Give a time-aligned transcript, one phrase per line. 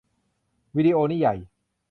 [0.75, 1.35] วีดิโอนี่ใหญ่